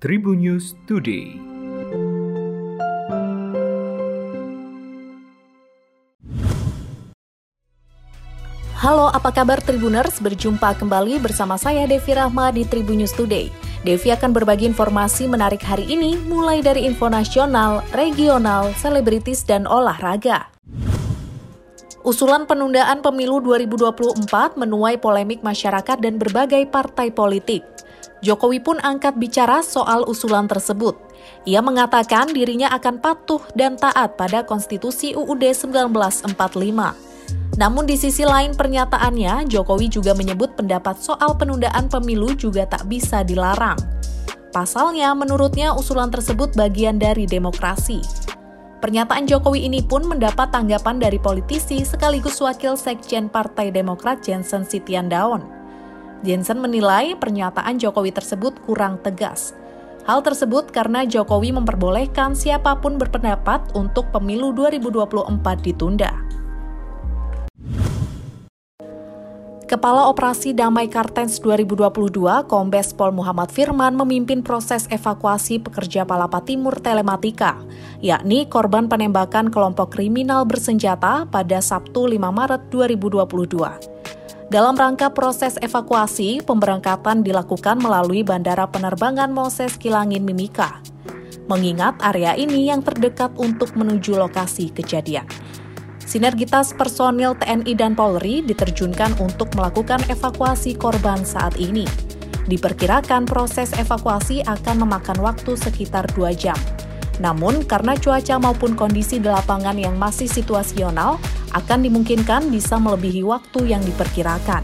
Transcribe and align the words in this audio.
Tribun 0.00 0.40
News 0.40 0.80
Today. 0.88 1.36
Halo, 8.80 9.12
apa 9.12 9.28
kabar 9.28 9.60
Tribuners? 9.60 10.16
Berjumpa 10.24 10.80
kembali 10.80 11.20
bersama 11.20 11.60
saya 11.60 11.84
Devi 11.84 12.16
Rahma 12.16 12.48
di 12.48 12.64
Tribun 12.64 13.04
News 13.04 13.12
Today. 13.12 13.52
Devi 13.84 14.08
akan 14.08 14.32
berbagi 14.32 14.72
informasi 14.72 15.28
menarik 15.28 15.60
hari 15.60 15.84
ini, 15.84 16.16
mulai 16.16 16.64
dari 16.64 16.88
info 16.88 17.12
nasional, 17.12 17.84
regional, 17.92 18.72
selebritis, 18.80 19.44
dan 19.44 19.68
olahraga. 19.68 20.48
Usulan 22.08 22.48
penundaan 22.48 23.04
pemilu 23.04 23.44
2024 23.44 24.56
menuai 24.56 24.96
polemik 24.96 25.44
masyarakat 25.44 26.00
dan 26.00 26.16
berbagai 26.16 26.64
partai 26.72 27.12
politik. 27.12 27.60
Jokowi 28.20 28.60
pun 28.60 28.76
angkat 28.84 29.16
bicara 29.16 29.64
soal 29.64 30.04
usulan 30.04 30.44
tersebut. 30.44 30.96
Ia 31.48 31.64
mengatakan 31.64 32.28
dirinya 32.28 32.68
akan 32.76 33.00
patuh 33.00 33.40
dan 33.56 33.80
taat 33.80 34.20
pada 34.20 34.44
konstitusi 34.44 35.16
UUD 35.16 35.40
1945. 35.40 36.36
Namun 37.56 37.84
di 37.84 37.96
sisi 37.96 38.24
lain 38.24 38.56
pernyataannya, 38.56 39.48
Jokowi 39.48 39.88
juga 39.88 40.12
menyebut 40.12 40.52
pendapat 40.56 41.00
soal 41.00 41.36
penundaan 41.36 41.88
pemilu 41.88 42.32
juga 42.36 42.68
tak 42.68 42.88
bisa 42.88 43.24
dilarang. 43.24 43.76
Pasalnya, 44.50 45.12
menurutnya 45.12 45.76
usulan 45.76 46.08
tersebut 46.08 46.52
bagian 46.56 46.96
dari 47.00 47.24
demokrasi. 47.24 48.00
Pernyataan 48.80 49.28
Jokowi 49.28 49.68
ini 49.68 49.84
pun 49.84 50.08
mendapat 50.08 50.56
tanggapan 50.56 50.96
dari 50.96 51.20
politisi 51.20 51.84
sekaligus 51.84 52.40
wakil 52.40 52.80
sekjen 52.80 53.28
Partai 53.28 53.68
Demokrat 53.68 54.24
Jensen 54.24 54.64
Sitiandaon. 54.64 55.59
Jensen 56.20 56.60
menilai 56.60 57.16
pernyataan 57.16 57.80
Jokowi 57.80 58.12
tersebut 58.12 58.52
kurang 58.68 59.00
tegas. 59.00 59.56
Hal 60.04 60.20
tersebut 60.20 60.68
karena 60.68 61.08
Jokowi 61.08 61.52
memperbolehkan 61.52 62.36
siapa 62.36 62.76
pun 62.80 63.00
berpendapat 63.00 63.72
untuk 63.72 64.08
pemilu 64.12 64.52
2024 64.52 65.32
ditunda. 65.64 66.12
Kepala 69.70 70.10
Operasi 70.10 70.50
Damai 70.50 70.90
Kartens 70.90 71.38
2022, 71.38 72.10
Kombes 72.50 72.90
Pol 72.90 73.14
Muhammad 73.14 73.54
Firman 73.54 73.94
memimpin 73.94 74.42
proses 74.42 74.90
evakuasi 74.90 75.62
pekerja 75.62 76.02
Palapa 76.02 76.42
Timur 76.42 76.74
Telematika, 76.82 77.54
yakni 78.02 78.50
korban 78.50 78.90
penembakan 78.90 79.46
kelompok 79.46 79.94
kriminal 79.94 80.42
bersenjata 80.42 81.22
pada 81.30 81.62
Sabtu 81.62 82.10
5 82.10 82.18
Maret 82.18 82.66
2022. 82.74 83.99
Dalam 84.50 84.74
rangka 84.74 85.14
proses 85.14 85.54
evakuasi, 85.62 86.42
pemberangkatan 86.42 87.22
dilakukan 87.22 87.78
melalui 87.78 88.26
Bandara 88.26 88.66
Penerbangan 88.66 89.30
Moses 89.30 89.78
Kilangin 89.78 90.26
Mimika. 90.26 90.82
Mengingat 91.46 91.94
area 92.02 92.34
ini 92.34 92.66
yang 92.66 92.82
terdekat 92.82 93.30
untuk 93.38 93.78
menuju 93.78 94.18
lokasi 94.18 94.74
kejadian. 94.74 95.22
Sinergitas 96.02 96.74
personil 96.74 97.38
TNI 97.38 97.78
dan 97.78 97.94
Polri 97.94 98.42
diterjunkan 98.42 99.22
untuk 99.22 99.54
melakukan 99.54 100.02
evakuasi 100.10 100.74
korban 100.74 101.22
saat 101.22 101.54
ini. 101.54 101.86
Diperkirakan 102.50 103.30
proses 103.30 103.70
evakuasi 103.78 104.42
akan 104.42 104.82
memakan 104.82 105.22
waktu 105.22 105.54
sekitar 105.54 106.10
2 106.18 106.26
jam. 106.34 106.58
Namun, 107.22 107.62
karena 107.70 107.94
cuaca 107.94 108.42
maupun 108.42 108.74
kondisi 108.74 109.22
di 109.22 109.30
lapangan 109.30 109.78
yang 109.78 109.94
masih 109.94 110.26
situasional, 110.26 111.22
akan 111.54 111.86
dimungkinkan 111.86 112.50
bisa 112.50 112.78
melebihi 112.78 113.26
waktu 113.26 113.74
yang 113.74 113.82
diperkirakan. 113.82 114.62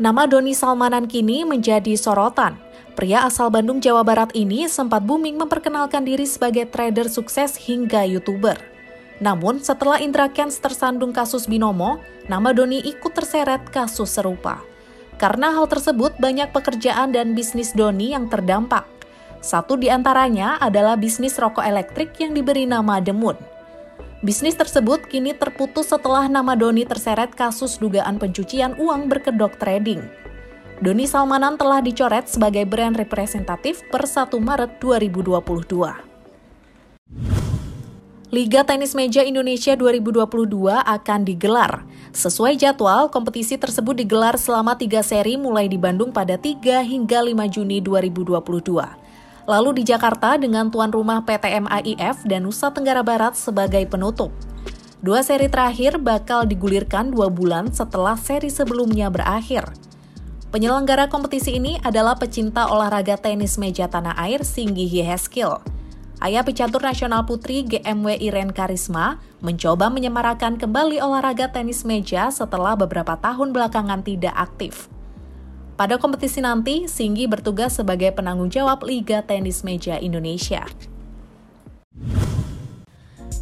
Nama 0.00 0.24
Doni 0.24 0.56
Salmanan 0.56 1.04
kini 1.04 1.44
menjadi 1.44 1.92
sorotan. 1.92 2.56
Pria 2.96 3.28
asal 3.28 3.52
Bandung, 3.52 3.84
Jawa 3.84 4.00
Barat 4.00 4.32
ini 4.32 4.64
sempat 4.64 5.04
booming 5.04 5.36
memperkenalkan 5.36 6.08
diri 6.08 6.24
sebagai 6.24 6.68
trader 6.72 7.08
sukses 7.12 7.56
hingga 7.60 8.08
YouTuber. 8.08 8.56
Namun, 9.20 9.60
setelah 9.60 10.00
Indra 10.00 10.32
Kents 10.32 10.56
tersandung 10.56 11.12
kasus 11.12 11.44
binomo, 11.44 12.00
nama 12.32 12.56
Doni 12.56 12.80
ikut 12.80 13.12
terseret 13.12 13.68
kasus 13.68 14.16
serupa. 14.16 14.64
Karena 15.20 15.52
hal 15.52 15.68
tersebut, 15.68 16.16
banyak 16.16 16.48
pekerjaan 16.56 17.12
dan 17.12 17.36
bisnis 17.36 17.76
Doni 17.76 18.16
yang 18.16 18.32
terdampak. 18.32 18.88
Satu 19.44 19.76
di 19.76 19.92
antaranya 19.92 20.56
adalah 20.60 20.96
bisnis 20.96 21.36
rokok 21.36 21.64
elektrik 21.64 22.16
yang 22.16 22.32
diberi 22.32 22.64
nama 22.64 23.04
The. 23.04 23.12
Bisnis 24.20 24.52
tersebut 24.52 25.08
kini 25.08 25.32
terputus 25.32 25.88
setelah 25.88 26.28
nama 26.28 26.52
Doni 26.52 26.84
terseret 26.84 27.32
kasus 27.32 27.80
dugaan 27.80 28.20
pencucian 28.20 28.76
uang 28.76 29.08
berkedok 29.08 29.56
trading. 29.56 30.04
Doni 30.84 31.08
Salmanan 31.08 31.56
telah 31.56 31.80
dicoret 31.80 32.28
sebagai 32.28 32.68
brand 32.68 33.00
representatif 33.00 33.80
per 33.88 34.04
1 34.04 34.36
Maret 34.36 34.76
2022. 34.76 35.48
Liga 38.28 38.60
Tenis 38.60 38.92
Meja 38.92 39.24
Indonesia 39.24 39.72
2022 39.72 40.28
akan 40.68 41.20
digelar. 41.24 41.88
Sesuai 42.12 42.60
jadwal, 42.60 43.08
kompetisi 43.08 43.56
tersebut 43.56 44.04
digelar 44.04 44.36
selama 44.36 44.76
tiga 44.76 45.00
seri 45.00 45.40
mulai 45.40 45.64
di 45.64 45.80
Bandung 45.80 46.12
pada 46.12 46.36
3 46.36 46.84
hingga 46.84 47.24
5 47.24 47.56
Juni 47.56 47.80
2022 47.80 49.00
lalu 49.48 49.80
di 49.80 49.82
Jakarta 49.88 50.36
dengan 50.36 50.68
tuan 50.68 50.92
rumah 50.92 51.24
PTM 51.24 51.68
AIF 51.70 52.24
dan 52.28 52.44
Nusa 52.44 52.72
Tenggara 52.74 53.00
Barat 53.00 53.36
sebagai 53.38 53.86
penutup. 53.88 54.32
Dua 55.00 55.24
seri 55.24 55.48
terakhir 55.48 55.96
bakal 55.96 56.44
digulirkan 56.44 57.08
dua 57.08 57.32
bulan 57.32 57.72
setelah 57.72 58.20
seri 58.20 58.52
sebelumnya 58.52 59.08
berakhir. 59.08 59.64
Penyelenggara 60.52 61.08
kompetisi 61.08 61.56
ini 61.56 61.80
adalah 61.80 62.18
pecinta 62.18 62.68
olahraga 62.68 63.16
tenis 63.16 63.56
meja 63.56 63.88
tanah 63.88 64.18
air 64.18 64.44
Singgi 64.44 64.84
Heskil. 65.00 65.62
Ayah 66.20 66.44
pecatur 66.44 66.84
nasional 66.84 67.24
putri 67.24 67.64
GMW 67.64 68.20
Iren 68.20 68.52
Karisma 68.52 69.24
mencoba 69.40 69.88
menyemarakan 69.88 70.60
kembali 70.60 71.00
olahraga 71.00 71.48
tenis 71.48 71.80
meja 71.88 72.28
setelah 72.28 72.76
beberapa 72.76 73.16
tahun 73.16 73.56
belakangan 73.56 74.04
tidak 74.04 74.36
aktif. 74.36 74.92
Pada 75.80 75.96
kompetisi 75.96 76.44
nanti, 76.44 76.84
Singgi 76.84 77.24
bertugas 77.24 77.80
sebagai 77.80 78.12
penanggung 78.12 78.52
jawab 78.52 78.84
Liga 78.84 79.24
Tenis 79.24 79.64
Meja 79.64 79.96
Indonesia. 79.96 80.68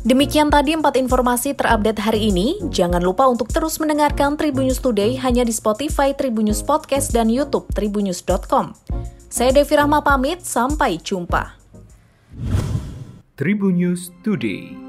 Demikian 0.07 0.47
tadi 0.47 0.71
empat 0.79 1.03
informasi 1.03 1.59
terupdate 1.59 1.99
hari 1.99 2.31
ini. 2.31 2.63
Jangan 2.71 3.03
lupa 3.03 3.27
untuk 3.27 3.51
terus 3.51 3.83
mendengarkan 3.83 4.39
Tribunnews 4.39 4.79
Today 4.79 5.19
hanya 5.19 5.43
di 5.43 5.51
Spotify, 5.51 6.15
Tribunnews 6.15 6.63
Podcast, 6.63 7.11
dan 7.11 7.27
Youtube 7.27 7.67
tribunnews.com. 7.75 8.71
Saya 9.27 9.51
Devi 9.51 9.75
Rahma 9.75 9.99
pamit, 10.07 10.47
sampai 10.47 11.03
jumpa. 11.03 11.59
Tribunnews 13.35 14.15
Today 14.23 14.88